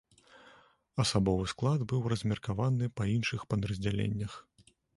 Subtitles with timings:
[1.03, 4.31] Асабовы склад быў размеркаваны па іншых падраздзяленнях.